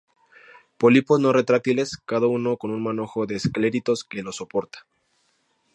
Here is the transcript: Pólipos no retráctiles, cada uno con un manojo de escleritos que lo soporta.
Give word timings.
Pólipos 0.79 1.19
no 1.19 1.31
retráctiles, 1.31 1.95
cada 1.95 2.25
uno 2.25 2.57
con 2.57 2.71
un 2.71 2.81
manojo 2.81 3.27
de 3.27 3.35
escleritos 3.35 4.03
que 4.03 4.23
lo 4.23 4.31
soporta. 4.31 4.87